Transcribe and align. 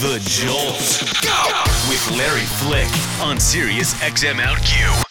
The 0.00 0.20
Jolt. 0.28 1.02
Go! 1.22 1.62
With 1.88 2.16
Larry 2.16 2.46
Flick 2.60 3.20
on 3.20 3.40
Sirius 3.40 3.94
XM 3.94 4.36
OutQ. 4.36 5.04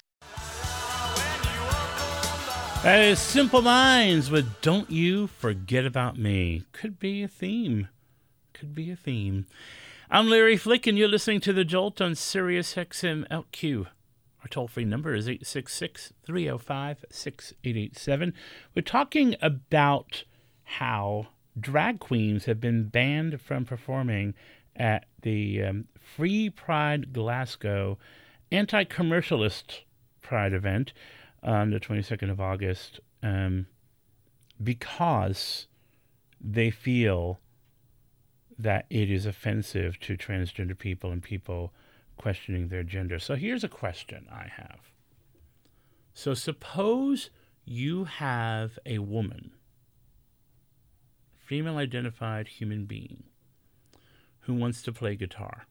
That 2.84 3.02
is 3.02 3.20
Simple 3.20 3.62
Minds 3.62 4.32
with 4.32 4.62
Don't 4.62 4.90
You 4.90 5.28
Forget 5.28 5.86
About 5.86 6.18
Me. 6.18 6.64
Could 6.72 7.00
be 7.00 7.22
a 7.22 7.28
theme. 7.28 7.90
Could 8.54 8.74
be 8.74 8.90
a 8.90 8.96
theme. 8.96 9.46
I'm 10.10 10.30
Larry 10.30 10.56
Flick, 10.56 10.88
and 10.88 10.98
you're 10.98 11.10
listening 11.10 11.42
to 11.42 11.52
The 11.52 11.66
Jolt 11.66 12.00
on 12.00 12.16
Sirius 12.16 12.76
XM 12.76 13.28
OutQ. 13.28 13.88
Our 14.42 14.48
toll 14.50 14.70
free 14.70 14.86
number 14.86 15.14
is 15.14 15.28
866 15.28 16.14
305 16.24 17.04
6887. 17.12 18.34
We're 18.74 18.84
talking 18.84 19.36
about 19.42 20.24
how 20.64 21.28
drag 21.60 22.00
queens 22.00 22.46
have 22.46 22.62
been 22.62 22.88
banned 22.88 23.42
from 23.42 23.66
performing 23.66 24.34
at 24.78 25.06
the 25.22 25.64
um, 25.64 25.86
Free 26.00 26.50
Pride 26.50 27.14
Glasgow 27.14 27.98
anti 28.52 28.84
commercialist 28.86 29.82
Pride 30.22 30.54
event 30.54 30.94
on 31.44 31.72
the 31.72 31.80
22nd 31.80 32.30
of 32.30 32.42
August 32.42 33.00
um, 33.24 33.68
because 34.62 35.68
they 36.40 36.70
feel 36.70 37.40
that 38.60 38.86
it 38.90 39.10
is 39.12 39.26
offensive 39.26 40.00
to 40.00 40.18
transgender 40.18 40.78
people 40.78 41.12
and 41.12 41.22
people 41.22 41.74
questioning 42.18 42.68
their 42.68 42.84
gender. 42.84 43.20
So 43.20 43.36
here's 43.36 43.64
a 43.64 43.70
question 43.70 44.28
I 44.32 44.48
have. 44.56 44.80
So 46.14 46.34
suppose 46.34 47.30
you 47.64 48.06
have 48.06 48.80
a 48.86 48.98
woman, 49.00 49.52
female 51.38 51.78
identified 51.78 52.48
human 52.48 52.86
being, 52.86 53.24
who 54.48 54.56
wants 54.56 54.82
to 54.82 54.92
play 54.92 55.16
guitar, 55.16 55.68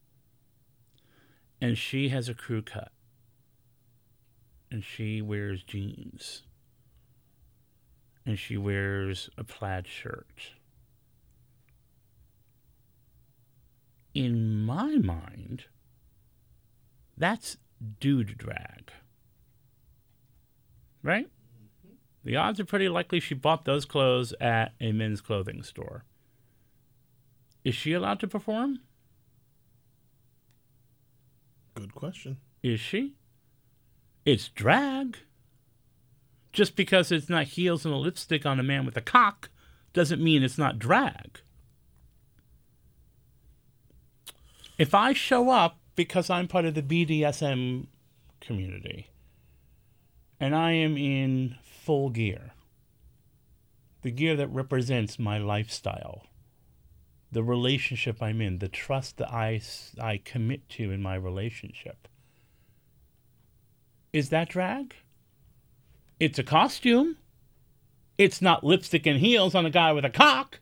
and 1.60 1.76
she 1.76 2.10
has 2.10 2.28
a 2.28 2.34
crew 2.34 2.62
cut 2.62 2.92
and 4.70 4.84
she 4.84 5.22
wears 5.22 5.62
jeans 5.62 6.42
and 8.26 8.38
she 8.38 8.56
wears 8.56 9.30
a 9.38 9.44
plaid 9.44 9.86
shirt. 9.86 10.50
In 14.14 14.64
my 14.64 14.96
mind, 14.96 15.64
that's 17.16 17.56
dude 18.00 18.36
drag. 18.36 18.90
Right? 21.02 21.26
Mm-hmm. 21.26 21.94
The 22.24 22.36
odds 22.36 22.60
are 22.60 22.64
pretty 22.64 22.88
likely 22.88 23.20
she 23.20 23.34
bought 23.34 23.64
those 23.64 23.84
clothes 23.84 24.34
at 24.40 24.74
a 24.80 24.92
men's 24.92 25.20
clothing 25.20 25.62
store. 25.62 26.04
Is 27.66 27.74
she 27.74 27.94
allowed 27.94 28.20
to 28.20 28.28
perform? 28.28 28.78
Good 31.74 31.96
question. 31.96 32.36
Is 32.62 32.78
she? 32.78 33.16
It's 34.24 34.46
drag. 34.50 35.16
Just 36.52 36.76
because 36.76 37.10
it's 37.10 37.28
not 37.28 37.46
heels 37.46 37.84
and 37.84 37.92
a 37.92 37.96
lipstick 37.96 38.46
on 38.46 38.60
a 38.60 38.62
man 38.62 38.86
with 38.86 38.96
a 38.96 39.00
cock 39.00 39.50
doesn't 39.92 40.22
mean 40.22 40.44
it's 40.44 40.56
not 40.56 40.78
drag. 40.78 41.40
If 44.78 44.94
I 44.94 45.12
show 45.12 45.50
up 45.50 45.80
because 45.96 46.30
I'm 46.30 46.46
part 46.46 46.66
of 46.66 46.74
the 46.74 46.82
BDSM 46.82 47.88
community 48.40 49.10
and 50.38 50.54
I 50.54 50.70
am 50.70 50.96
in 50.96 51.56
full 51.64 52.10
gear, 52.10 52.52
the 54.02 54.12
gear 54.12 54.36
that 54.36 54.52
represents 54.52 55.18
my 55.18 55.38
lifestyle, 55.38 56.26
the 57.36 57.44
relationship 57.44 58.22
I'm 58.22 58.40
in, 58.40 58.60
the 58.60 58.68
trust 58.68 59.18
that 59.18 59.30
I, 59.30 59.60
I 60.00 60.16
commit 60.24 60.70
to 60.70 60.90
in 60.90 61.02
my 61.02 61.16
relationship, 61.16 62.08
is 64.10 64.30
that 64.30 64.48
drag? 64.48 64.94
It's 66.18 66.38
a 66.38 66.42
costume. 66.42 67.18
It's 68.16 68.40
not 68.40 68.64
lipstick 68.64 69.04
and 69.04 69.20
heels 69.20 69.54
on 69.54 69.66
a 69.66 69.70
guy 69.70 69.92
with 69.92 70.06
a 70.06 70.10
cock, 70.10 70.60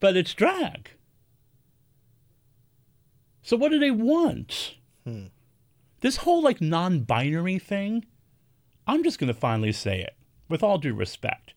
but 0.00 0.16
it's 0.16 0.34
drag. 0.34 0.90
So 3.40 3.56
what 3.56 3.70
do 3.70 3.78
they 3.78 3.92
want? 3.92 4.74
Hmm. 5.04 5.26
This 6.00 6.16
whole 6.16 6.42
like 6.42 6.60
non-binary 6.60 7.60
thing, 7.60 8.04
I'm 8.84 9.04
just 9.04 9.20
going 9.20 9.32
to 9.32 9.38
finally 9.38 9.70
say 9.70 10.00
it 10.00 10.16
with 10.48 10.64
all 10.64 10.78
due 10.78 10.92
respect. 10.92 11.54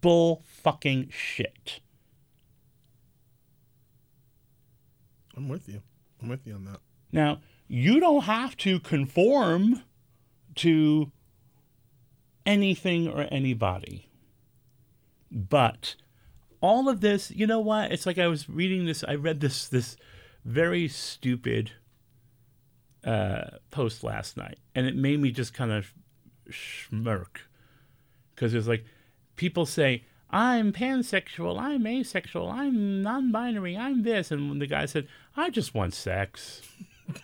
Bull 0.00 0.44
fucking 0.46 1.08
shit. 1.10 1.80
I'm 5.36 5.48
with 5.48 5.68
you. 5.68 5.82
I'm 6.22 6.28
with 6.28 6.46
you 6.46 6.54
on 6.54 6.64
that. 6.66 6.80
Now, 7.12 7.40
you 7.68 8.00
don't 8.00 8.24
have 8.24 8.56
to 8.58 8.80
conform 8.80 9.82
to 10.56 11.10
anything 12.46 13.08
or 13.08 13.26
anybody. 13.30 14.08
But 15.30 15.96
all 16.60 16.88
of 16.88 17.00
this, 17.00 17.30
you 17.30 17.46
know 17.46 17.60
what? 17.60 17.92
It's 17.92 18.06
like 18.06 18.18
I 18.18 18.26
was 18.26 18.48
reading 18.48 18.86
this, 18.86 19.04
I 19.06 19.14
read 19.14 19.40
this 19.40 19.68
this 19.68 19.96
very 20.44 20.88
stupid 20.88 21.72
uh, 23.04 23.58
post 23.70 24.04
last 24.04 24.36
night, 24.36 24.58
and 24.74 24.86
it 24.86 24.96
made 24.96 25.20
me 25.20 25.30
just 25.30 25.54
kind 25.54 25.72
of 25.72 25.92
smirk 26.50 27.48
because 28.34 28.54
it's 28.54 28.68
like 28.68 28.84
people 29.36 29.66
say, 29.66 30.04
I'm 30.30 30.72
pansexual, 30.72 31.58
I'm 31.60 31.86
asexual, 31.86 32.48
I'm 32.48 33.02
non 33.02 33.30
binary, 33.30 33.76
I'm 33.76 34.02
this. 34.02 34.30
And 34.30 34.60
the 34.60 34.66
guy 34.66 34.86
said, 34.86 35.06
I 35.36 35.50
just 35.50 35.74
want 35.74 35.94
sex. 35.94 36.62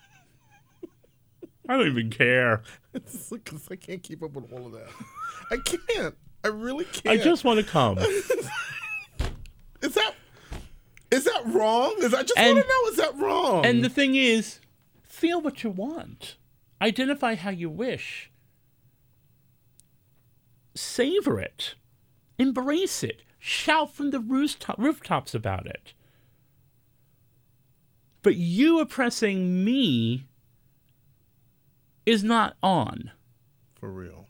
I 1.69 1.77
don't 1.77 1.88
even 1.88 2.11
care. 2.11 2.62
Because 2.93 3.69
I 3.71 3.77
can't 3.77 4.03
keep 4.03 4.22
up 4.22 4.33
with 4.33 4.53
all 4.53 4.66
of 4.66 4.72
that. 4.72 4.88
I 5.50 5.56
can't. 5.56 6.15
I 6.44 6.49
really 6.49 6.84
can't. 6.87 7.21
I 7.21 7.22
just 7.22 7.44
want 7.44 7.61
to 7.61 7.66
come. 7.66 7.99
is 7.99 9.94
that 9.94 10.15
is 11.11 11.25
that 11.25 11.43
wrong? 11.47 11.97
Is 11.99 12.15
I 12.15 12.22
just 12.22 12.38
want 12.38 12.62
to 12.62 12.69
know? 12.69 12.91
Is 12.91 12.97
that 12.97 13.17
wrong? 13.19 13.67
And 13.67 13.84
the 13.84 13.88
thing 13.88 14.15
is, 14.15 14.61
feel 15.03 15.41
what 15.41 15.65
you 15.65 15.71
want. 15.71 16.37
Identify 16.81 17.34
how 17.34 17.50
you 17.50 17.69
wish. 17.69 18.31
Savor 20.75 21.41
it. 21.41 21.75
Embrace 22.41 23.03
it. 23.03 23.21
Shout 23.39 23.93
from 23.93 24.12
the 24.12 24.19
rooftop, 24.19 24.78
rooftops 24.78 25.34
about 25.34 25.67
it. 25.67 25.93
But 28.23 28.37
you 28.37 28.81
oppressing 28.81 29.62
me 29.62 30.25
is 32.06 32.25
not 32.25 32.56
on. 32.62 33.11
For 33.75 33.91
real. 33.91 34.27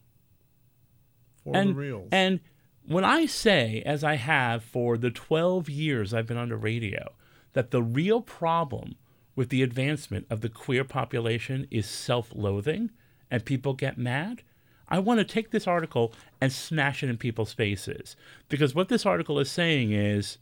For 1.44 1.56
and, 1.56 1.70
the 1.70 1.74
real. 1.74 2.08
And 2.10 2.40
when 2.84 3.04
I 3.04 3.26
say, 3.26 3.80
as 3.86 4.02
I 4.02 4.16
have 4.16 4.64
for 4.64 4.98
the 4.98 5.10
12 5.12 5.68
years 5.68 6.12
I've 6.12 6.26
been 6.26 6.36
on 6.36 6.48
the 6.48 6.56
radio, 6.56 7.12
that 7.52 7.70
the 7.70 7.82
real 7.82 8.22
problem 8.22 8.96
with 9.36 9.50
the 9.50 9.62
advancement 9.62 10.26
of 10.28 10.40
the 10.40 10.48
queer 10.48 10.82
population 10.82 11.68
is 11.70 11.86
self 11.86 12.32
loathing 12.34 12.90
and 13.30 13.44
people 13.44 13.74
get 13.74 13.96
mad, 13.96 14.42
I 14.90 14.98
want 14.98 15.18
to 15.18 15.24
take 15.24 15.50
this 15.50 15.66
article 15.66 16.12
and 16.40 16.52
smash 16.52 17.02
it 17.02 17.10
in 17.10 17.16
people's 17.16 17.52
faces. 17.52 18.16
Because 18.48 18.74
what 18.74 18.88
this 18.88 19.06
article 19.06 19.38
is 19.38 19.50
saying 19.50 19.92
is, 19.92 20.38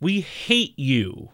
we 0.00 0.20
hate 0.20 0.78
you 0.78 1.30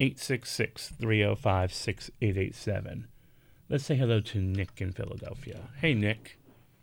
866 0.00 0.94
305 1.00 1.72
6887. 1.72 3.06
Let's 3.68 3.84
say 3.84 3.94
hello 3.94 4.20
to 4.20 4.38
Nick 4.40 4.80
in 4.80 4.92
Philadelphia. 4.92 5.68
Hey, 5.80 5.94
Nick. 5.94 6.38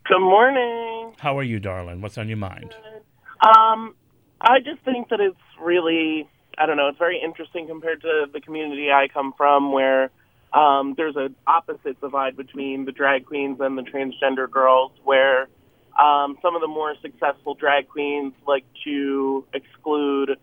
Good 0.05 0.21
morning. 0.21 1.13
How 1.19 1.37
are 1.37 1.43
you, 1.43 1.59
darling? 1.59 2.01
What's 2.01 2.17
on 2.17 2.29
your 2.29 2.37
mind? 2.37 2.73
Um, 3.41 3.93
I 4.41 4.59
just 4.59 4.81
think 4.85 5.09
that 5.09 5.19
it's 5.19 5.37
really, 5.61 6.29
I 6.57 6.65
don't 6.65 6.77
know, 6.77 6.87
it's 6.87 6.97
very 6.97 7.21
interesting 7.23 7.67
compared 7.67 8.01
to 8.01 8.25
the 8.31 8.39
community 8.39 8.89
I 8.89 9.07
come 9.07 9.33
from 9.37 9.71
where 9.73 10.11
um, 10.53 10.95
there's 10.97 11.15
an 11.15 11.35
opposite 11.45 11.99
divide 12.01 12.35
between 12.35 12.85
the 12.85 12.91
drag 12.91 13.25
queens 13.25 13.59
and 13.59 13.77
the 13.77 13.83
transgender 13.83 14.49
girls 14.49 14.91
where 15.03 15.47
um, 15.99 16.37
some 16.41 16.55
of 16.55 16.61
the 16.61 16.67
more 16.67 16.95
successful 17.01 17.53
drag 17.53 17.87
queens 17.87 18.33
like 18.47 18.65
to 18.83 19.45
exclude 19.53 20.37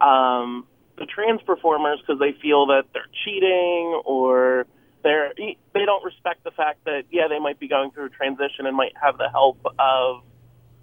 um, 0.00 0.66
the 0.96 1.06
trans 1.06 1.42
performers 1.42 2.00
because 2.00 2.20
they 2.20 2.32
feel 2.40 2.66
that 2.66 2.84
they're 2.92 3.08
cheating 3.24 4.00
or 4.04 4.66
they're 5.02 5.32
they 5.36 5.84
don't 5.84 6.04
respect 6.04 6.44
the 6.44 6.50
fact 6.50 6.84
that 6.84 7.04
yeah 7.10 7.26
they 7.28 7.38
might 7.38 7.58
be 7.58 7.68
going 7.68 7.90
through 7.90 8.06
a 8.06 8.10
transition 8.10 8.66
and 8.66 8.76
might 8.76 8.92
have 9.02 9.18
the 9.18 9.28
help 9.30 9.58
of 9.78 10.22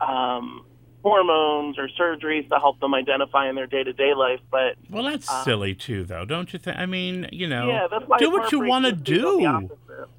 um, 0.02 0.66
hormones 1.08 1.78
or 1.78 1.88
surgeries 2.00 2.48
to 2.50 2.60
help 2.60 2.80
them 2.80 2.94
identify 2.94 3.50
in 3.50 3.56
their 3.56 3.68
day 3.68 3.84
to 3.84 3.94
day 3.94 4.14
life. 4.14 4.40
But 4.52 4.76
well, 4.90 5.04
that's 5.04 5.30
um, 5.30 5.44
silly 5.44 5.74
too, 5.74 6.04
though, 6.04 6.26
don't 6.26 6.52
you 6.54 6.60
think? 6.60 6.78
I 6.78 6.86
mean, 6.86 7.30
you 7.32 7.48
know, 7.48 7.68
yeah, 7.68 8.00
do 8.18 8.32
what 8.32 8.52
you 8.52 8.62
want 8.62 8.86
to 8.86 8.92
do. 8.92 9.70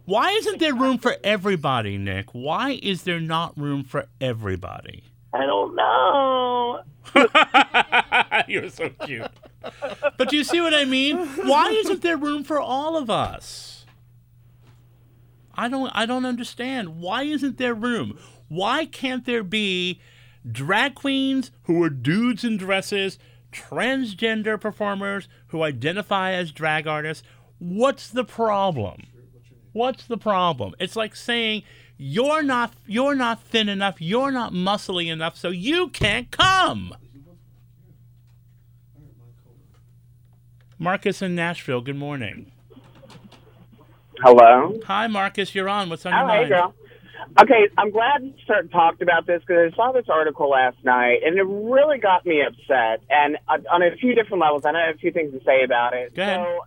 Why 0.05 0.31
isn't 0.31 0.59
there 0.59 0.75
room 0.75 0.99
for 0.99 1.17
everybody, 1.23 1.99
Nick? 1.99 2.31
Why 2.33 2.79
is 2.83 3.03
there 3.03 3.21
not 3.21 3.57
room 3.59 3.85
for 3.85 4.07
everybody? 4.21 5.05
I 5.33 5.45
don't 5.47 5.75
know. 5.75 6.83
You're 8.49 8.71
so 8.71 8.89
cute. 9.05 9.31
But 10.17 10.29
do 10.29 10.37
you 10.37 10.45
see 10.45 10.61
what 10.61 10.75
I 10.75 10.85
mean? 10.85 11.19
Why 11.19 11.71
isn't 11.71 12.03
there 12.03 12.17
room 12.17 12.45
for 12.45 12.61
all 12.61 12.97
of 12.97 13.11
us? 13.11 13.85
I 15.55 15.69
don't 15.69 15.91
I 15.95 16.07
don't 16.07 16.25
understand. 16.25 17.01
Why 17.01 17.25
isn't 17.25 17.59
there 17.59 17.75
room? 17.75 18.19
Why 18.49 18.87
can't 18.87 19.25
there 19.25 19.43
be 19.43 20.01
drag 20.51 20.95
queens 20.95 21.51
who 21.65 21.83
are 21.83 21.91
dudes 21.91 22.45
in 22.45 22.57
dresses, 22.57 23.19
transgender 23.53 24.61
performers 24.61 25.29
who 25.49 25.63
identify 25.63 26.33
as 26.33 26.53
drag 26.53 26.87
artists? 26.87 27.27
What's 27.59 28.09
the 28.09 28.25
problem? 28.25 29.07
What's 29.73 30.07
the 30.07 30.19
problem? 30.19 30.75
It's 30.79 30.97
like 30.97 31.15
saying 31.17 31.63
you're 31.97 32.43
not 32.43 32.73
you're 32.87 33.15
not 33.15 33.43
thin 33.43 33.69
enough, 33.69 34.01
you're 34.01 34.31
not 34.31 34.53
muscly 34.53 35.11
enough, 35.11 35.37
so 35.37 35.49
you 35.51 35.89
can't 35.89 36.31
come. 36.31 36.95
Marcus 40.79 41.23
in 41.23 41.35
Nashville, 41.35 41.81
good 41.81 41.97
morning. 41.97 42.53
Hello. 44.21 44.79
Hi 44.87 45.07
Marcus, 45.07 45.55
you're 45.55 45.69
on. 45.69 45.89
What's 45.91 46.07
on 46.07 46.13
your 46.13 46.23
Oh, 46.25 46.29
hey, 46.29 46.37
mind? 46.39 46.49
girl. 46.49 46.75
Okay, 47.41 47.69
I'm 47.77 47.91
glad 47.91 48.23
you 48.23 48.35
started 48.45 48.71
talking 48.71 49.03
about 49.03 49.27
this 49.27 49.43
because 49.47 49.73
I 49.73 49.77
saw 49.77 49.93
this 49.93 50.07
article 50.09 50.51
last 50.51 50.77
night 50.85 51.21
and 51.25 51.37
it 51.37 51.43
really 51.43 51.99
got 51.99 52.25
me 52.27 52.43
upset. 52.43 53.03
And 53.11 53.37
uh, 53.49 53.59
on 53.71 53.83
a 53.83 53.97
few 53.97 54.15
different 54.15 54.41
levels, 54.41 54.63
and 54.65 54.77
I 54.77 54.87
have 54.87 54.97
a 54.97 54.99
few 54.99 55.13
things 55.13 55.33
to 55.33 55.45
say 55.45 55.63
about 55.65 55.95
it. 55.95 56.13
So, 56.37 56.61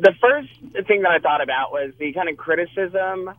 the 0.00 0.12
first 0.20 0.48
thing 0.86 1.02
that 1.02 1.10
I 1.10 1.18
thought 1.18 1.42
about 1.42 1.72
was 1.72 1.92
the 1.98 2.12
kind 2.12 2.28
of 2.28 2.36
criticism 2.36 3.30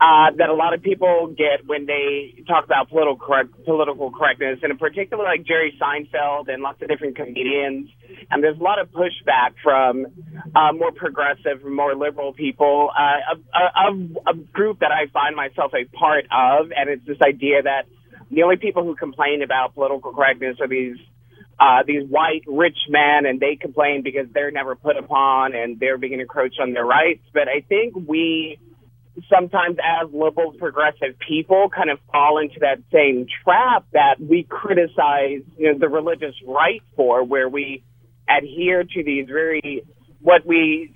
uh, 0.00 0.30
that 0.38 0.48
a 0.48 0.54
lot 0.54 0.72
of 0.72 0.82
people 0.82 1.34
get 1.36 1.66
when 1.66 1.84
they 1.84 2.42
talk 2.48 2.64
about 2.64 2.88
political 2.88 3.16
correct, 3.16 3.50
political 3.66 4.10
correctness, 4.10 4.58
and 4.62 4.72
in 4.72 4.78
particular, 4.78 5.24
like 5.24 5.44
Jerry 5.44 5.78
Seinfeld 5.80 6.48
and 6.48 6.62
lots 6.62 6.80
of 6.80 6.88
different 6.88 7.16
comedians. 7.16 7.90
And 8.30 8.42
there's 8.42 8.58
a 8.58 8.62
lot 8.62 8.78
of 8.78 8.88
pushback 8.92 9.54
from 9.62 10.06
uh, 10.56 10.72
more 10.72 10.92
progressive, 10.92 11.62
more 11.64 11.94
liberal 11.94 12.32
people, 12.32 12.90
uh, 12.96 13.34
of 13.88 14.00
a 14.26 14.34
group 14.34 14.80
that 14.80 14.90
I 14.90 15.06
find 15.12 15.36
myself 15.36 15.72
a 15.74 15.84
part 15.94 16.24
of, 16.32 16.72
and 16.74 16.88
it's 16.88 17.06
this 17.06 17.18
idea 17.22 17.62
that 17.62 17.82
the 18.30 18.42
only 18.44 18.56
people 18.56 18.84
who 18.84 18.94
complain 18.94 19.42
about 19.42 19.74
political 19.74 20.14
correctness 20.14 20.56
are 20.60 20.68
these 20.68 20.96
uh, 21.58 21.82
these 21.86 22.08
white 22.08 22.42
rich 22.46 22.78
men, 22.88 23.26
and 23.26 23.38
they 23.38 23.54
complain 23.54 24.00
because 24.02 24.26
they're 24.32 24.50
never 24.50 24.74
put 24.74 24.96
upon 24.96 25.54
and 25.54 25.78
they're 25.78 25.98
being 25.98 26.18
encroached 26.18 26.58
on 26.58 26.72
their 26.72 26.86
rights. 26.86 27.20
But 27.34 27.48
I 27.48 27.60
think 27.68 27.94
we 28.08 28.58
sometimes 29.28 29.76
as 29.82 30.08
liberal 30.12 30.52
progressive 30.52 31.18
people 31.26 31.68
kind 31.74 31.90
of 31.90 31.98
fall 32.12 32.38
into 32.38 32.60
that 32.60 32.78
same 32.92 33.26
trap 33.44 33.84
that 33.92 34.16
we 34.20 34.44
criticize 34.44 35.42
you 35.56 35.72
know 35.72 35.78
the 35.78 35.88
religious 35.88 36.34
right 36.46 36.82
for 36.96 37.24
where 37.24 37.48
we 37.48 37.82
adhere 38.28 38.84
to 38.84 39.02
these 39.02 39.26
very 39.26 39.82
what 40.20 40.46
we 40.46 40.92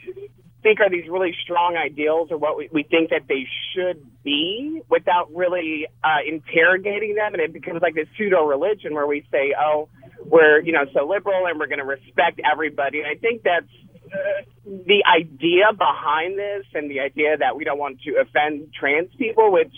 think 0.63 0.81
are 0.81 0.91
these 0.91 1.09
really 1.11 1.35
strong 1.45 1.77
ideals 1.77 2.29
or 2.31 2.39
what 2.39 2.57
we, 2.57 2.69
we 2.73 2.83
think 2.85 3.11
that 3.11 3.23
they 3.29 3.47
should 3.75 4.03
be 4.25 4.81
without 4.89 5.29
really 5.35 5.87
uh, 6.03 6.25
interrogating 6.27 7.15
them. 7.15 7.35
And 7.35 7.43
it 7.43 7.53
becomes 7.53 7.83
like 7.83 7.95
this 7.95 8.09
pseudo 8.17 8.47
religion 8.47 8.95
where 8.95 9.07
we 9.07 9.27
say 9.31 9.55
oh 9.59 9.89
we're 10.25 10.61
you 10.61 10.73
know 10.73 10.85
so 10.95 11.07
liberal 11.07 11.47
and 11.47 11.61
we're 11.61 11.67
going 11.67 11.79
to 11.79 11.85
respect 11.85 12.41
everybody. 12.51 13.01
And 13.01 13.09
i 13.09 13.15
think 13.15 13.43
that's 13.43 13.69
the 14.65 15.03
idea 15.07 15.73
behind 15.77 16.39
this 16.39 16.65
and 16.75 16.91
the 16.91 17.01
idea 17.01 17.37
that 17.37 17.57
we 17.57 17.65
don't 17.65 17.79
want 17.79 18.01
to 18.03 18.17
offend 18.21 18.73
trans 18.79 19.09
people, 19.19 19.53
which 19.53 19.75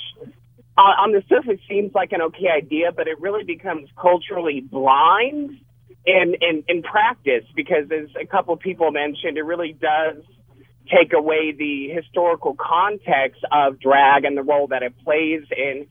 uh, 0.78 0.81
on 1.00 1.12
the 1.12 1.23
surface 1.28 1.61
seems 1.69 1.94
like 1.94 2.12
an 2.12 2.20
okay 2.20 2.49
idea, 2.49 2.93
but 2.93 3.08
it 3.08 3.20
really 3.20 3.44
becomes 3.44 3.88
culturally 4.00 4.61
blind 4.61 5.58
in, 6.05 6.34
in, 6.40 6.64
in 6.69 6.82
practice 6.82 7.44
because, 7.55 7.84
as 7.90 8.08
a 8.20 8.26
couple 8.26 8.56
people 8.56 8.90
mentioned, 8.90 9.38
it 9.38 9.44
really 9.44 9.73
does 9.73 10.23
take 10.87 11.12
away 11.12 11.52
the 11.52 11.88
historical 11.88 12.55
context 12.55 13.43
of 13.50 13.81
drag 13.81 14.25
and 14.25 14.37
the 14.37 14.43
role 14.43 14.69
that 14.69 14.82
it 14.82 14.94
plays 15.02 15.43
in 15.50 15.87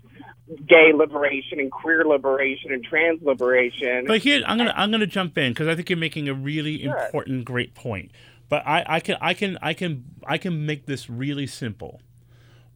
gay 0.68 0.92
liberation 0.94 1.60
and 1.60 1.72
queer 1.72 2.04
liberation 2.06 2.72
and 2.72 2.84
trans 2.84 3.22
liberation. 3.24 4.06
But 4.06 4.22
here, 4.22 4.44
I'm 4.46 4.58
gonna 4.58 4.74
I'm 4.76 4.92
gonna 4.92 5.08
jump 5.08 5.38
in 5.38 5.52
because 5.54 5.68
I 5.68 5.76
think 5.76 5.90
you're 5.90 5.98
making 5.98 6.30
a 6.30 6.34
really 6.34 6.84
Sure. 6.84 6.98
important, 7.06 7.46
great 7.46 7.74
point. 7.74 8.12
But 8.48 8.66
I, 8.66 8.84
I 8.88 9.00
can 9.00 9.18
I 9.22 9.34
can 9.34 9.58
I 9.62 9.74
can 9.74 10.06
I 10.26 10.38
can 10.38 10.66
make 10.66 10.86
this 10.86 11.10
really 11.10 11.48
simple. 11.48 12.02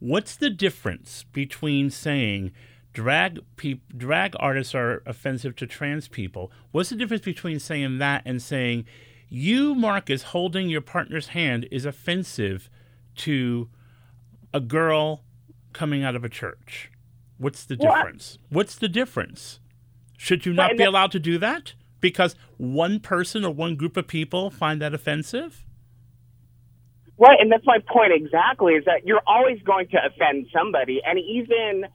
What's 0.00 0.34
the 0.34 0.50
difference 0.50 1.24
between 1.32 1.90
saying 1.90 2.52
drag 2.92 3.38
peop, 3.56 3.82
drag 3.96 4.34
artists 4.40 4.74
are 4.74 5.02
offensive 5.06 5.54
to 5.56 5.66
trans 5.66 6.08
people? 6.08 6.50
What's 6.72 6.90
the 6.90 6.96
difference 6.96 7.24
between 7.24 7.60
saying 7.60 7.98
that 7.98 8.22
and 8.24 8.42
saying 8.42 8.84
you, 9.28 9.76
Marcus, 9.76 10.24
holding 10.24 10.68
your 10.68 10.80
partner's 10.80 11.28
hand 11.28 11.68
is 11.70 11.84
offensive 11.84 12.68
to 13.16 13.68
a 14.52 14.58
girl 14.58 15.22
coming 15.72 16.02
out 16.02 16.16
of 16.16 16.24
a 16.24 16.28
church? 16.28 16.90
What's 17.40 17.64
the 17.64 17.74
difference? 17.74 18.36
What's 18.50 18.76
the 18.76 18.88
difference? 18.88 19.60
Should 20.18 20.44
you 20.44 20.52
not 20.52 20.76
be 20.76 20.84
allowed 20.84 21.10
to 21.12 21.18
do 21.18 21.38
that 21.38 21.72
because 21.98 22.36
one 22.58 23.00
person 23.00 23.46
or 23.46 23.50
one 23.50 23.76
group 23.76 23.96
of 23.96 24.06
people 24.06 24.50
find 24.50 24.78
that 24.82 24.92
offensive? 24.92 25.64
Right, 27.16 27.38
and 27.40 27.50
that's 27.50 27.64
my 27.64 27.78
point 27.90 28.12
exactly. 28.12 28.74
Is 28.74 28.84
that 28.84 29.06
you're 29.06 29.22
always 29.26 29.58
going 29.62 29.88
to 29.88 29.96
offend 30.04 30.48
somebody, 30.52 31.00
and 31.02 31.18
even 31.18 31.86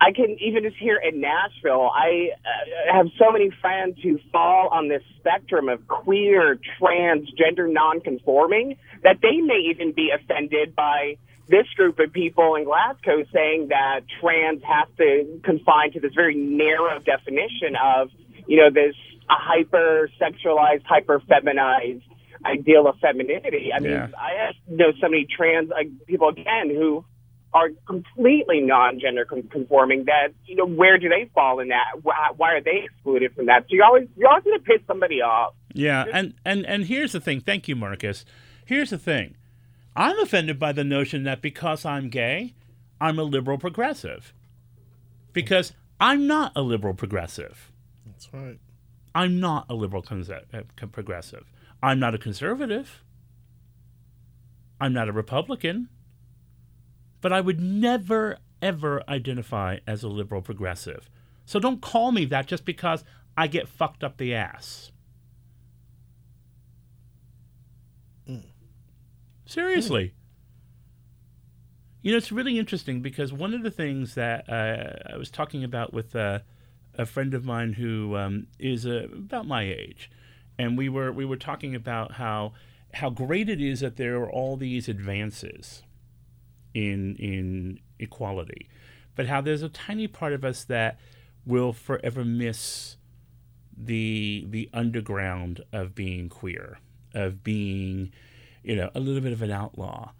I 0.00 0.12
can 0.12 0.38
even 0.40 0.62
just 0.62 0.76
here 0.76 0.96
in 0.96 1.20
Nashville, 1.20 1.90
I 1.94 2.30
uh, 2.32 2.94
have 2.94 3.06
so 3.18 3.30
many 3.30 3.50
friends 3.60 3.98
who 4.02 4.18
fall 4.32 4.68
on 4.72 4.88
this 4.88 5.02
spectrum 5.18 5.68
of 5.68 5.86
queer, 5.86 6.58
trans, 6.78 7.30
gender 7.32 7.68
nonconforming 7.68 8.78
that 9.04 9.18
they 9.22 9.40
may 9.40 9.68
even 9.70 9.92
be 9.92 10.10
offended 10.10 10.74
by 10.74 11.16
this 11.48 11.66
group 11.76 11.98
of 11.98 12.12
people 12.12 12.54
in 12.56 12.64
Glasgow 12.64 13.24
saying 13.32 13.68
that 13.68 14.00
trans 14.20 14.62
has 14.62 14.88
to 14.96 15.40
confine 15.44 15.92
to 15.92 16.00
this 16.00 16.14
very 16.14 16.34
narrow 16.34 16.98
definition 17.00 17.76
of, 17.82 18.08
you 18.48 18.56
know, 18.56 18.70
this 18.70 18.94
hyper 19.28 20.10
sexualized, 20.20 20.82
hyper 20.84 21.20
feminized 21.28 22.02
ideal 22.44 22.86
of 22.88 22.98
femininity. 22.98 23.70
I 23.74 23.80
mean, 23.80 23.92
Yeah. 23.92 24.08
I 24.18 24.52
know 24.68 24.92
so 25.00 25.08
many 25.08 25.26
trans 25.26 25.68
like, 25.68 25.88
people 26.06 26.28
again 26.28 26.70
who 26.70 27.04
are 27.54 27.70
completely 27.86 28.60
non-gender 28.60 29.24
conforming. 29.24 30.06
That 30.06 30.34
you 30.44 30.56
know, 30.56 30.66
where 30.66 30.98
do 30.98 31.08
they 31.08 31.30
fall 31.34 31.60
in 31.60 31.68
that? 31.68 32.02
Why, 32.02 32.30
why 32.36 32.54
are 32.54 32.60
they 32.60 32.82
excluded 32.84 33.34
from 33.34 33.46
that? 33.46 33.62
So 33.62 33.76
you're 33.76 33.84
always 33.84 34.08
you're 34.16 34.28
always 34.28 34.44
going 34.44 34.58
to 34.58 34.64
piss 34.64 34.80
somebody 34.86 35.22
off. 35.22 35.54
Yeah, 35.72 36.04
and, 36.12 36.34
and 36.44 36.66
and 36.66 36.84
here's 36.84 37.12
the 37.12 37.20
thing. 37.20 37.40
Thank 37.40 37.68
you, 37.68 37.76
Marcus. 37.76 38.24
Here's 38.64 38.90
the 38.90 38.98
thing. 38.98 39.36
I'm 39.96 40.18
offended 40.18 40.58
by 40.58 40.72
the 40.72 40.84
notion 40.84 41.24
that 41.24 41.42
because 41.42 41.84
I'm 41.84 42.08
gay, 42.08 42.54
I'm 43.00 43.18
a 43.18 43.22
liberal 43.22 43.58
progressive. 43.58 44.32
Because 45.32 45.72
I'm 46.00 46.26
not 46.26 46.52
a 46.56 46.62
liberal 46.62 46.94
progressive. 46.94 47.70
That's 48.06 48.32
right. 48.32 48.58
I'm 49.14 49.38
not 49.38 49.66
a 49.68 49.74
liberal 49.74 50.02
conse- 50.02 50.30
uh, 50.52 50.86
progressive. 50.86 51.52
I'm 51.82 52.00
not 52.00 52.14
a 52.14 52.18
conservative. 52.18 53.04
I'm 54.80 54.92
not 54.92 55.08
a 55.08 55.12
Republican. 55.12 55.88
But 57.20 57.32
I 57.32 57.40
would 57.40 57.60
never, 57.60 58.38
ever 58.60 59.02
identify 59.08 59.78
as 59.86 60.02
a 60.02 60.08
liberal 60.08 60.42
progressive. 60.42 61.08
So 61.46 61.60
don't 61.60 61.80
call 61.80 62.10
me 62.10 62.24
that 62.26 62.46
just 62.46 62.64
because 62.64 63.04
I 63.36 63.46
get 63.46 63.68
fucked 63.68 64.02
up 64.02 64.16
the 64.16 64.34
ass. 64.34 64.90
Seriously. 69.54 70.14
You 72.02 72.10
know, 72.10 72.18
it's 72.18 72.32
really 72.32 72.58
interesting 72.58 73.02
because 73.02 73.32
one 73.32 73.54
of 73.54 73.62
the 73.62 73.70
things 73.70 74.16
that 74.16 74.48
uh, 74.48 75.12
I 75.14 75.16
was 75.16 75.30
talking 75.30 75.62
about 75.62 75.94
with 75.94 76.16
uh, 76.16 76.40
a 76.94 77.06
friend 77.06 77.32
of 77.34 77.44
mine 77.44 77.74
who 77.74 78.16
um, 78.16 78.48
is 78.58 78.84
uh, 78.84 79.06
about 79.12 79.46
my 79.46 79.62
age, 79.62 80.10
and 80.58 80.76
we 80.76 80.88
were 80.88 81.12
we 81.12 81.24
were 81.24 81.36
talking 81.36 81.76
about 81.76 82.12
how 82.14 82.52
how 82.94 83.10
great 83.10 83.48
it 83.48 83.60
is 83.60 83.78
that 83.78 83.94
there 83.96 84.16
are 84.16 84.28
all 84.28 84.56
these 84.56 84.88
advances 84.88 85.84
in 86.74 87.14
in 87.14 87.78
equality, 88.00 88.68
but 89.14 89.26
how 89.26 89.40
there's 89.40 89.62
a 89.62 89.68
tiny 89.68 90.08
part 90.08 90.32
of 90.32 90.44
us 90.44 90.64
that 90.64 90.98
will 91.46 91.72
forever 91.72 92.24
miss 92.24 92.96
the 93.76 94.46
the 94.48 94.68
underground 94.74 95.62
of 95.72 95.94
being 95.94 96.28
queer, 96.28 96.80
of 97.14 97.44
being, 97.44 98.12
you 98.64 98.74
know, 98.74 98.90
a 98.94 99.00
little 99.00 99.20
bit 99.20 99.32
of 99.32 99.42
an 99.42 99.50
outlaw. 99.50 100.12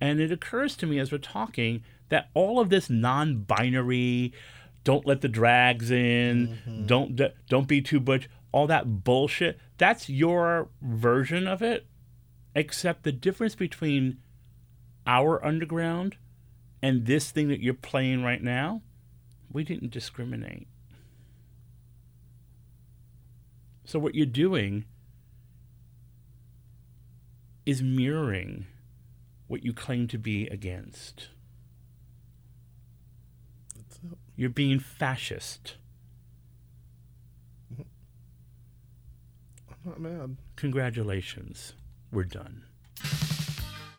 And 0.00 0.20
it 0.20 0.32
occurs 0.32 0.76
to 0.76 0.86
me 0.86 0.98
as 0.98 1.12
we're 1.12 1.18
talking 1.18 1.84
that 2.08 2.28
all 2.34 2.58
of 2.58 2.68
this 2.68 2.90
non-binary, 2.90 4.32
don't 4.84 5.06
let 5.06 5.20
the 5.20 5.28
drags 5.28 5.90
in, 5.90 6.58
mm-hmm. 6.66 6.86
don't 6.86 7.20
don't 7.48 7.68
be 7.68 7.80
too 7.80 8.00
butch, 8.00 8.28
all 8.50 8.66
that 8.66 9.04
bullshit. 9.04 9.58
That's 9.78 10.08
your 10.08 10.68
version 10.82 11.46
of 11.46 11.62
it. 11.62 11.86
Except 12.54 13.04
the 13.04 13.12
difference 13.12 13.54
between 13.54 14.18
our 15.06 15.42
underground 15.44 16.16
and 16.82 17.06
this 17.06 17.30
thing 17.30 17.48
that 17.48 17.62
you're 17.62 17.72
playing 17.72 18.24
right 18.24 18.42
now, 18.42 18.82
we 19.50 19.64
didn't 19.64 19.92
discriminate. 19.92 20.66
So 23.84 23.98
what 23.98 24.14
you're 24.14 24.26
doing 24.26 24.84
is 27.64 27.82
mirroring 27.82 28.66
what 29.46 29.64
you 29.64 29.72
claim 29.72 30.08
to 30.08 30.18
be 30.18 30.46
against. 30.48 31.28
You're 34.34 34.50
being 34.50 34.78
fascist. 34.78 35.76
I'm 37.78 37.84
not 39.84 40.00
mad. 40.00 40.36
Congratulations. 40.56 41.74
We're 42.10 42.24
done. 42.24 42.64